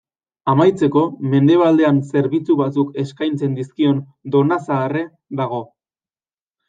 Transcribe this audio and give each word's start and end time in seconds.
Amaitzeko, 0.53 1.01
mendebaldean 1.33 1.99
zerbitzu 2.15 2.57
batzuk 2.63 2.97
eskaintzen 3.03 3.59
dizkion 3.61 4.01
Donazaharre 4.37 5.05
dago. 5.43 5.61